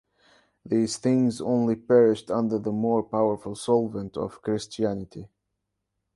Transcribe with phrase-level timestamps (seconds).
[0.65, 5.29] These things only perished under the more powerful solvent of Christianity.